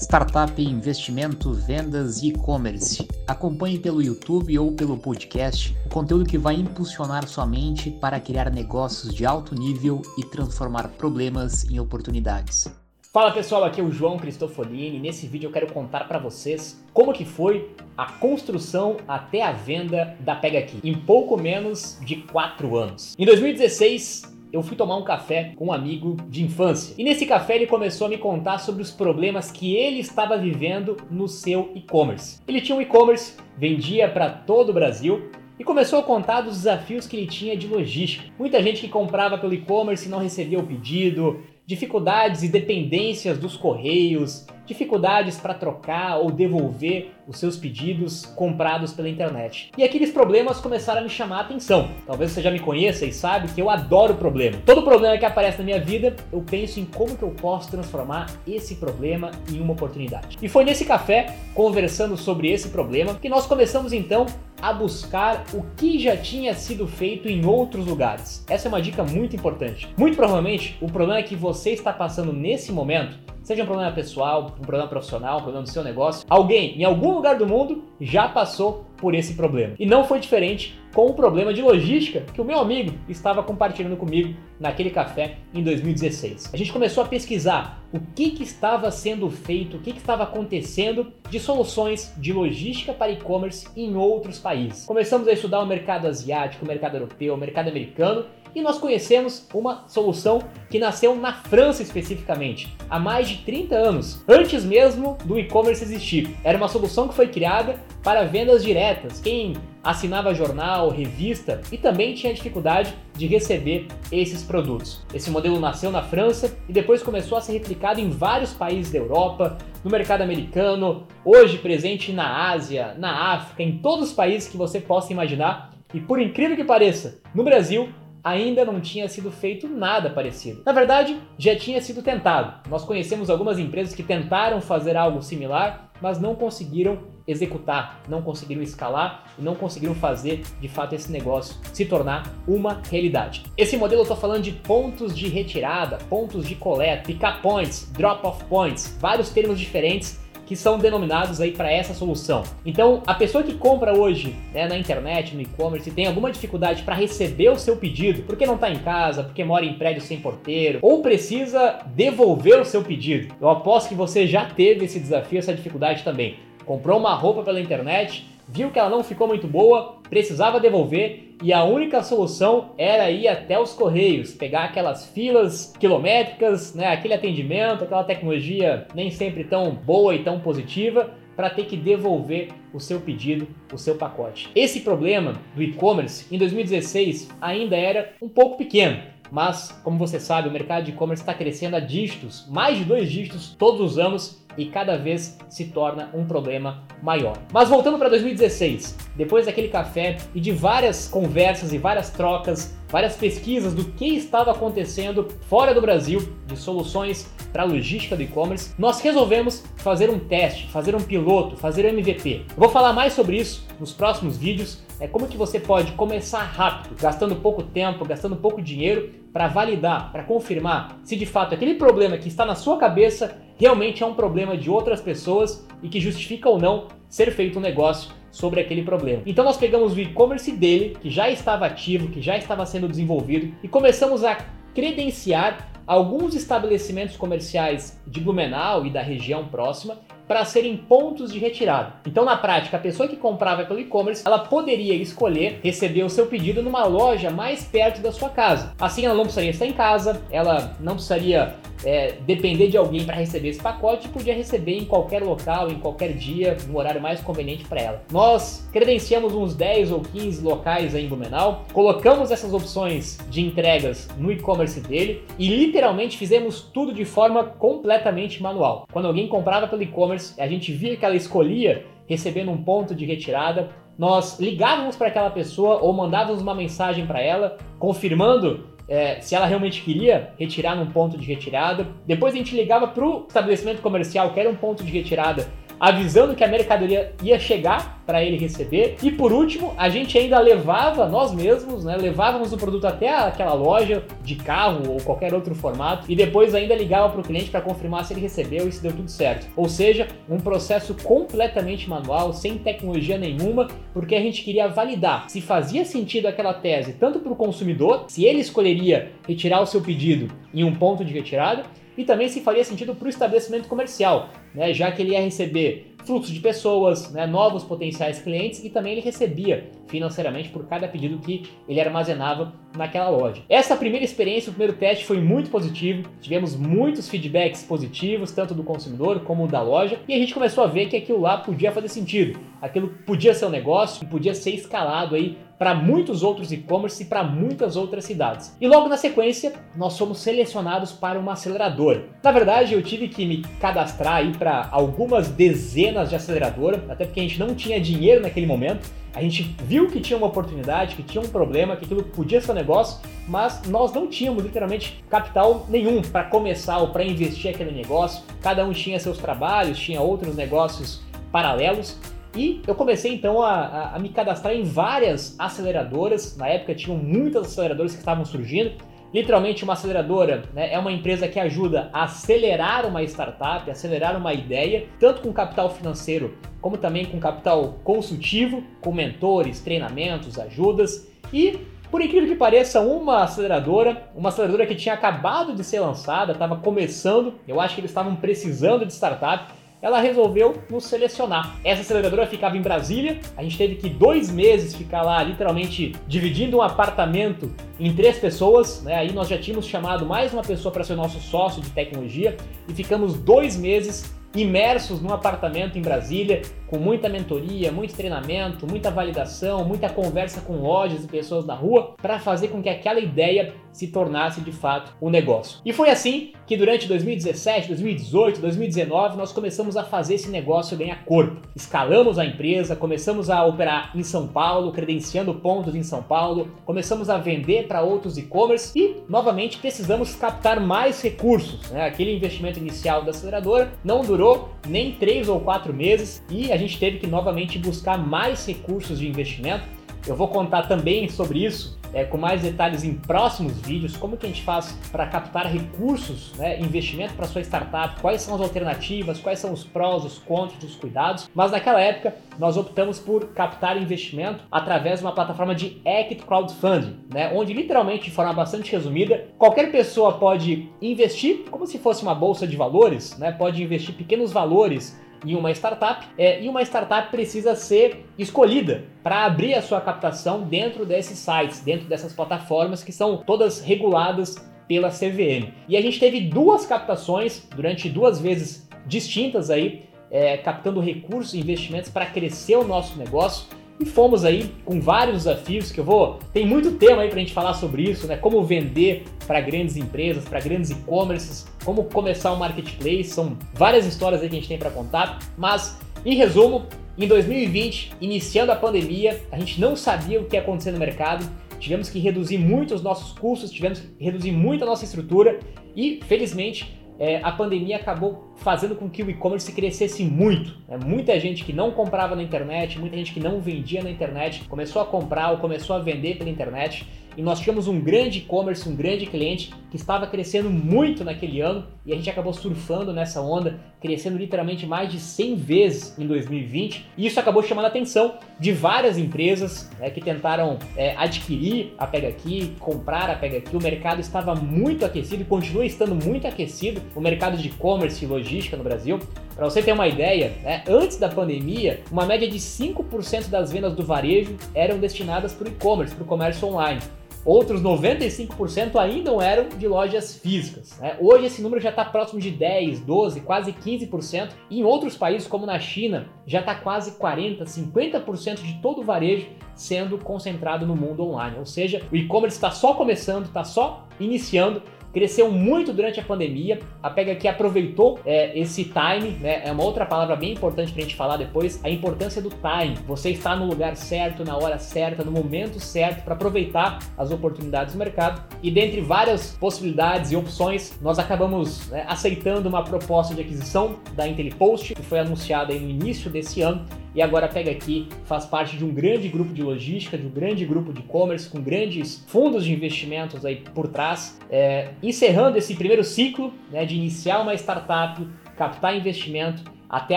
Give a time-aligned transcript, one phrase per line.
[0.00, 3.06] Startup, investimento, vendas e e-commerce.
[3.26, 8.50] Acompanhe pelo YouTube ou pelo podcast o conteúdo que vai impulsionar sua mente para criar
[8.50, 12.74] negócios de alto nível e transformar problemas em oportunidades.
[13.12, 17.12] Fala pessoal, aqui é o João Cristofolini nesse vídeo eu quero contar para vocês como
[17.12, 22.74] que foi a construção até a venda da Pega Aqui em pouco menos de 4
[22.74, 23.14] anos.
[23.18, 26.94] Em 2016, eu fui tomar um café com um amigo de infância.
[26.98, 30.96] E nesse café ele começou a me contar sobre os problemas que ele estava vivendo
[31.10, 32.40] no seu e-commerce.
[32.46, 37.06] Ele tinha um e-commerce, vendia para todo o Brasil e começou a contar dos desafios
[37.06, 38.24] que ele tinha de logística.
[38.38, 44.46] Muita gente que comprava pelo e-commerce não recebia o pedido, dificuldades e dependências dos correios,
[44.70, 49.70] dificuldades para trocar ou devolver os seus pedidos comprados pela internet.
[49.76, 51.88] E aqueles problemas começaram a me chamar a atenção.
[52.06, 54.58] Talvez você já me conheça e sabe que eu adoro problema.
[54.64, 58.26] Todo problema que aparece na minha vida, eu penso em como que eu posso transformar
[58.46, 60.38] esse problema em uma oportunidade.
[60.40, 64.26] E foi nesse café, conversando sobre esse problema, que nós começamos então
[64.62, 68.44] a buscar o que já tinha sido feito em outros lugares.
[68.48, 69.88] Essa é uma dica muito importante.
[69.96, 74.62] Muito provavelmente, o problema que você está passando nesse momento seja um problema pessoal, um
[74.62, 78.84] problema profissional, um problema do seu negócio, alguém em algum lugar do mundo já passou
[78.96, 79.74] por esse problema.
[79.78, 83.96] E não foi diferente com o problema de logística que o meu amigo estava compartilhando
[83.96, 86.50] comigo naquele café em 2016.
[86.52, 90.24] A gente começou a pesquisar o que, que estava sendo feito, o que, que estava
[90.24, 94.84] acontecendo de soluções de logística para e-commerce em outros países.
[94.84, 99.46] Começamos a estudar o mercado asiático, o mercado europeu, o mercado americano e nós conhecemos
[99.54, 105.38] uma solução que nasceu na França especificamente, há mais de 30 anos, antes mesmo do
[105.38, 106.36] e-commerce existir.
[106.42, 109.20] Era uma solução que foi criada para vendas diretas.
[109.20, 115.04] Quem assinava jornal, revista e também tinha dificuldade de receber esses produtos.
[115.12, 118.98] Esse modelo nasceu na França e depois começou a ser replicado em vários países da
[118.98, 124.56] Europa, no mercado americano, hoje presente na Ásia, na África, em todos os países que
[124.56, 125.70] você possa imaginar.
[125.92, 127.88] E por incrível que pareça, no Brasil
[128.22, 130.62] ainda não tinha sido feito nada parecido.
[130.64, 132.68] Na verdade, já tinha sido tentado.
[132.68, 138.62] Nós conhecemos algumas empresas que tentaram fazer algo similar, mas não conseguiram executar, não conseguiram
[138.62, 143.44] escalar e não conseguiram fazer de fato esse negócio se tornar uma realidade.
[143.56, 148.44] Esse modelo eu estou falando de pontos de retirada, pontos de coleta, pick-up points, drop-off
[148.44, 150.18] points, vários termos diferentes
[150.50, 152.42] que são denominados aí para essa solução.
[152.66, 156.96] Então, a pessoa que compra hoje né, na internet, no e-commerce, tem alguma dificuldade para
[156.96, 160.80] receber o seu pedido, porque não está em casa, porque mora em prédio sem porteiro,
[160.82, 163.32] ou precisa devolver o seu pedido.
[163.40, 166.34] Eu aposto que você já teve esse desafio, essa dificuldade também.
[166.66, 171.52] Comprou uma roupa pela internet, viu que ela não ficou muito boa, precisava devolver e
[171.52, 177.84] a única solução era ir até os correios, pegar aquelas filas quilométricas, né, aquele atendimento,
[177.84, 183.00] aquela tecnologia nem sempre tão boa e tão positiva para ter que devolver o seu
[183.00, 184.50] pedido, o seu pacote.
[184.54, 189.00] Esse problema do e-commerce em 2016 ainda era um pouco pequeno.
[189.30, 193.08] Mas, como você sabe, o mercado de e-commerce está crescendo a dígitos, mais de dois
[193.08, 197.38] dígitos todos os anos, e cada vez se torna um problema maior.
[197.50, 203.16] Mas voltando para 2016, depois daquele café e de várias conversas e várias trocas, várias
[203.16, 208.74] pesquisas do que estava acontecendo fora do Brasil de soluções para a logística do e-commerce,
[208.78, 212.44] nós resolvemos fazer um teste, fazer um piloto, fazer um MVP.
[212.50, 216.42] Eu vou falar mais sobre isso nos próximos vídeos, é como que você pode começar
[216.42, 221.76] rápido, gastando pouco tempo, gastando pouco dinheiro para validar, para confirmar se de fato aquele
[221.76, 226.00] problema que está na sua cabeça realmente é um problema de outras pessoas e que
[226.00, 229.22] justifica ou não ser feito um negócio sobre aquele problema.
[229.26, 233.54] Então nós pegamos o e-commerce dele, que já estava ativo, que já estava sendo desenvolvido,
[233.62, 234.38] e começamos a
[234.74, 241.94] credenciar alguns estabelecimentos comerciais de Blumenau e da região próxima para serem pontos de retirada.
[242.06, 246.26] Então, na prática, a pessoa que comprava pelo e-commerce, ela poderia escolher receber o seu
[246.26, 248.72] pedido numa loja mais perto da sua casa.
[248.80, 253.16] Assim, ela não precisaria estar em casa, ela não precisaria é, depender de alguém para
[253.16, 257.64] receber esse pacote podia receber em qualquer local, em qualquer dia, no horário mais conveniente
[257.64, 258.02] para ela.
[258.10, 264.30] Nós credenciamos uns 10 ou 15 locais em Blumenau, colocamos essas opções de entregas no
[264.30, 268.86] e-commerce dele e literalmente fizemos tudo de forma completamente manual.
[268.92, 273.04] Quando alguém comprava pelo e-commerce, a gente via que ela escolhia recebendo um ponto de
[273.04, 279.36] retirada, nós ligávamos para aquela pessoa ou mandávamos uma mensagem para ela confirmando é, se
[279.36, 281.86] ela realmente queria retirar num ponto de retirada.
[282.04, 285.48] Depois a gente ligava para o estabelecimento comercial, que era um ponto de retirada,
[285.80, 288.96] avisando que a mercadoria ia chegar para ele receber.
[289.02, 293.54] E por último, a gente ainda levava nós mesmos, né, levávamos o produto até aquela
[293.54, 297.60] loja de carro ou qualquer outro formato e depois ainda ligava para o cliente para
[297.60, 299.48] confirmar se ele recebeu e se deu tudo certo.
[299.56, 305.40] Ou seja, um processo completamente manual, sem tecnologia nenhuma, porque a gente queria validar se
[305.40, 310.28] fazia sentido aquela tese tanto para o consumidor, se ele escolheria retirar o seu pedido
[310.52, 311.64] em um ponto de retirada,
[312.00, 315.94] e também se faria sentido para o estabelecimento comercial, né, já que ele ia receber
[316.06, 321.18] fluxo de pessoas, né, novos potenciais clientes e também ele recebia financeiramente por cada pedido
[321.18, 323.42] que ele armazenava naquela loja.
[323.50, 328.62] Essa primeira experiência, o primeiro teste foi muito positivo, tivemos muitos feedbacks positivos, tanto do
[328.62, 331.88] consumidor como da loja, e a gente começou a ver que aquilo lá podia fazer
[331.88, 337.04] sentido, aquilo podia ser um negócio, podia ser escalado aí para muitos outros e-commerce e
[337.04, 338.56] para muitas outras cidades.
[338.58, 342.06] E logo na sequência, nós fomos selecionados para uma aceleradora.
[342.22, 347.20] Na verdade, eu tive que me cadastrar aí para algumas dezenas de aceleradoras, até porque
[347.20, 348.90] a gente não tinha dinheiro naquele momento.
[349.14, 352.52] A gente viu que tinha uma oportunidade, que tinha um problema, que aquilo podia ser
[352.52, 352.98] um negócio,
[353.28, 358.22] mas nós não tínhamos literalmente capital nenhum para começar ou para investir aquele negócio.
[358.40, 361.98] Cada um tinha seus trabalhos, tinha outros negócios paralelos.
[362.36, 366.36] E eu comecei então a, a, a, me cadastrar em várias aceleradoras.
[366.36, 368.72] Na época tinham muitas aceleradoras que estavam surgindo.
[369.12, 374.32] Literalmente, uma aceleradora né, é uma empresa que ajuda a acelerar uma startup, acelerar uma
[374.32, 381.08] ideia, tanto com capital financeiro como também com capital consultivo, com mentores, treinamentos, ajudas.
[381.32, 381.58] E,
[381.90, 386.56] por incrível que pareça, uma aceleradora, uma aceleradora que tinha acabado de ser lançada, estava
[386.56, 391.58] começando, eu acho que eles estavam precisando de startup ela resolveu nos selecionar.
[391.64, 396.58] Essa aceleradora ficava em Brasília, a gente teve que dois meses ficar lá, literalmente dividindo
[396.58, 398.94] um apartamento em três pessoas, né?
[398.94, 402.36] Aí nós já tínhamos chamado mais uma pessoa para ser nosso sócio de tecnologia
[402.68, 408.90] e ficamos dois meses imersos num apartamento em Brasília, com muita mentoria, muito treinamento, muita
[408.92, 413.52] validação, muita conversa com lojas e pessoas da rua, para fazer com que aquela ideia
[413.72, 415.60] se tornasse de fato um negócio.
[415.64, 421.04] E foi assim que durante 2017, 2018, 2019 nós começamos a fazer esse negócio ganhar
[421.04, 421.40] corpo.
[421.54, 427.08] Escalamos a empresa, começamos a operar em São Paulo, credenciando pontos em São Paulo, começamos
[427.08, 431.70] a vender para outros e-commerce e novamente precisamos captar mais recursos.
[431.70, 431.84] Né?
[431.84, 436.56] Aquele investimento inicial da aceleradora não durou durou nem três ou quatro meses e a
[436.58, 439.64] gente teve que novamente buscar mais recursos de investimento.
[440.06, 444.26] Eu vou contar também sobre isso é, com mais detalhes em próximos vídeos, como que
[444.26, 449.18] a gente faz para captar recursos, né, investimento para sua startup, quais são as alternativas,
[449.20, 451.28] quais são os prós, os contras, os cuidados.
[451.34, 456.98] Mas naquela época nós optamos por captar investimento através de uma plataforma de Equity Crowdfunding,
[457.12, 462.14] né, onde literalmente de forma bastante resumida, qualquer pessoa pode investir como se fosse uma
[462.14, 467.10] bolsa de valores, né, pode investir pequenos valores em uma startup é, e uma startup
[467.10, 472.92] precisa ser escolhida para abrir a sua captação dentro desses sites, dentro dessas plataformas que
[472.92, 474.36] são todas reguladas
[474.66, 475.52] pela CVM.
[475.68, 481.40] E a gente teve duas captações durante duas vezes distintas aí, é, captando recursos e
[481.40, 483.46] investimentos para crescer o nosso negócio.
[483.80, 486.18] E fomos aí com vários desafios que eu vou.
[486.34, 488.14] Tem muito tema aí pra gente falar sobre isso, né?
[488.14, 493.04] Como vender para grandes empresas, para grandes e-commerces, como começar um marketplace.
[493.04, 495.18] São várias histórias aí que a gente tem para contar.
[495.34, 496.66] Mas, em resumo,
[496.98, 501.24] em 2020, iniciando a pandemia, a gente não sabia o que ia acontecer no mercado.
[501.58, 505.40] Tivemos que reduzir muito os nossos custos, tivemos que reduzir muito a nossa estrutura
[505.74, 510.56] e, felizmente, é, a pandemia acabou fazendo com que o e-commerce crescesse muito.
[510.68, 510.78] Né?
[510.84, 514.82] Muita gente que não comprava na internet, muita gente que não vendia na internet, começou
[514.82, 516.86] a comprar ou começou a vender pela internet.
[517.16, 521.66] E nós tínhamos um grande e-commerce, um grande cliente que estava crescendo muito naquele ano
[521.84, 526.86] e a gente acabou surfando nessa onda, crescendo literalmente mais de 100 vezes em 2020.
[526.96, 531.86] E isso acabou chamando a atenção de várias empresas né, que tentaram é, adquirir a
[531.86, 533.56] Pega Aqui, comprar a Pega Aqui.
[533.56, 536.80] O mercado estava muito aquecido e continua estando muito aquecido.
[536.94, 538.98] O mercado de e-commerce e logística no Brasil.
[539.34, 543.74] Para você ter uma ideia, né, antes da pandemia, uma média de 5% das vendas
[543.74, 546.80] do varejo eram destinadas para o e-commerce, para o comércio online.
[547.22, 550.78] Outros 95% ainda não eram de lojas físicas.
[550.80, 550.96] Né?
[550.98, 554.30] Hoje esse número já está próximo de 10, 12, quase 15%.
[554.48, 558.84] E em outros países, como na China, já está quase 40, 50% de todo o
[558.84, 561.36] varejo sendo concentrado no mundo online.
[561.38, 566.60] Ou seja, o e-commerce está só começando, está só iniciando cresceu muito durante a pandemia.
[566.82, 569.42] A Pega aqui aproveitou é, esse time, né?
[569.44, 572.76] É uma outra palavra bem importante para a gente falar depois, a importância do time.
[572.86, 577.74] Você está no lugar certo, na hora certa, no momento certo para aproveitar as oportunidades
[577.74, 578.22] do mercado.
[578.42, 584.06] E dentre várias possibilidades e opções, nós acabamos né, aceitando uma proposta de aquisição da
[584.06, 588.64] IntelliPost, que foi anunciada no início desse ano e agora pega aqui, faz parte de
[588.64, 592.52] um grande grupo de logística, de um grande grupo de e-commerce, com grandes fundos de
[592.52, 598.04] investimentos aí por trás, é, encerrando esse primeiro ciclo né, de iniciar uma startup,
[598.36, 599.96] captar investimento até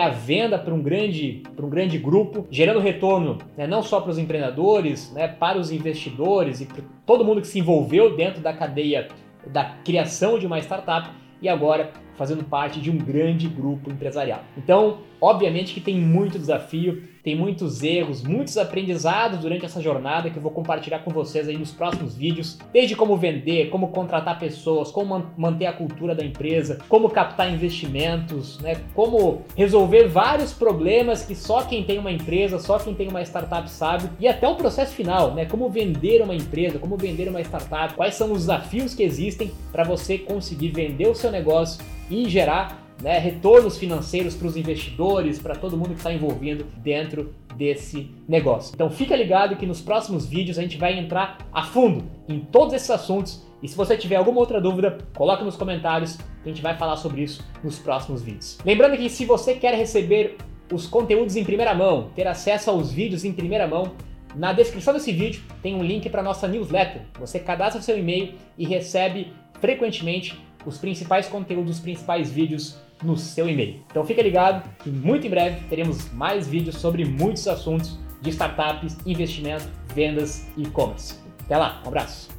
[0.00, 4.10] a venda para um grande, para um grande grupo, gerando retorno né, não só para
[4.10, 8.52] os empreendedores, né, para os investidores e para todo mundo que se envolveu dentro da
[8.52, 9.08] cadeia
[9.48, 11.10] da criação de uma startup
[11.42, 14.42] e agora fazendo parte de um grande grupo empresarial.
[14.56, 20.36] Então, obviamente que tem muito desafio, tem muitos erros, muitos aprendizados durante essa jornada que
[20.36, 24.90] eu vou compartilhar com vocês aí nos próximos vídeos, desde como vender, como contratar pessoas,
[24.90, 31.34] como manter a cultura da empresa, como captar investimentos, né, como resolver vários problemas que
[31.34, 34.94] só quem tem uma empresa, só quem tem uma startup sabe, e até o processo
[34.94, 39.02] final, né, como vender uma empresa, como vender uma startup, quais são os desafios que
[39.02, 44.56] existem para você conseguir vender o seu negócio e gerar né, retornos financeiros para os
[44.56, 48.72] investidores, para todo mundo que está envolvido dentro desse negócio.
[48.74, 52.74] Então fica ligado que nos próximos vídeos a gente vai entrar a fundo em todos
[52.74, 56.76] esses assuntos e se você tiver alguma outra dúvida, coloque nos comentários a gente vai
[56.76, 58.58] falar sobre isso nos próximos vídeos.
[58.64, 60.36] Lembrando que se você quer receber
[60.72, 63.92] os conteúdos em primeira mão, ter acesso aos vídeos em primeira mão,
[64.34, 67.02] na descrição desse vídeo tem um link para nossa newsletter.
[67.18, 73.48] Você cadastra seu e-mail e recebe frequentemente os principais conteúdos, os principais vídeos no seu
[73.48, 73.80] e-mail.
[73.90, 78.96] Então fica ligado que muito em breve teremos mais vídeos sobre muitos assuntos de startups,
[79.04, 81.18] investimento, vendas e e-commerce.
[81.44, 82.33] Até lá, um abraço!